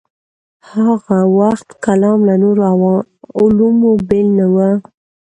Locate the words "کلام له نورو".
1.85-2.61